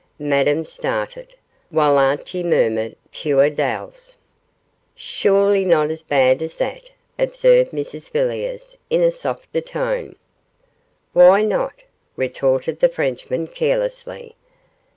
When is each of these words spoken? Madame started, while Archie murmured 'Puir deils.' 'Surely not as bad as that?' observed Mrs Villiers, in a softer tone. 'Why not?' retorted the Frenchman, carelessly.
Madame 0.17 0.65
started, 0.65 1.35
while 1.69 1.95
Archie 1.99 2.41
murmured 2.41 2.95
'Puir 3.11 3.51
deils.' 3.51 4.17
'Surely 4.95 5.63
not 5.63 5.91
as 5.91 6.01
bad 6.01 6.41
as 6.41 6.57
that?' 6.57 6.89
observed 7.19 7.69
Mrs 7.69 8.09
Villiers, 8.11 8.79
in 8.89 9.03
a 9.03 9.11
softer 9.11 9.61
tone. 9.61 10.15
'Why 11.13 11.43
not?' 11.43 11.83
retorted 12.15 12.79
the 12.79 12.89
Frenchman, 12.89 13.45
carelessly. 13.45 14.35